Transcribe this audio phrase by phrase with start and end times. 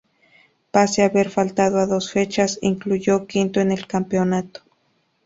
[0.73, 4.59] Pese a haber faltado a dos fechas, concluyó quinto en el campeonato.